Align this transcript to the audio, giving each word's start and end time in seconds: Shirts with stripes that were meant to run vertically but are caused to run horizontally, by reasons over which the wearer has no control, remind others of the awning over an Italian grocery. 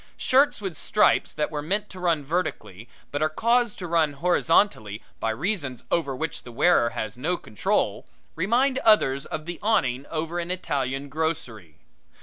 Shirts 0.17 0.61
with 0.61 0.75
stripes 0.75 1.31
that 1.31 1.51
were 1.51 1.61
meant 1.61 1.87
to 1.91 1.99
run 1.99 2.25
vertically 2.25 2.89
but 3.11 3.21
are 3.21 3.29
caused 3.29 3.77
to 3.77 3.85
run 3.87 4.13
horizontally, 4.13 4.99
by 5.19 5.29
reasons 5.29 5.83
over 5.91 6.15
which 6.15 6.41
the 6.41 6.51
wearer 6.51 6.89
has 6.89 7.17
no 7.19 7.37
control, 7.37 8.07
remind 8.33 8.79
others 8.79 9.27
of 9.27 9.45
the 9.45 9.59
awning 9.61 10.07
over 10.07 10.39
an 10.39 10.49
Italian 10.49 11.07
grocery. 11.07 11.77